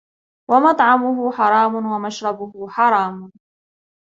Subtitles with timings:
[0.49, 3.31] وَمَطْعَمُهُ حَرَامٌ، وَمَشْرَبُهُ حَرَامِ،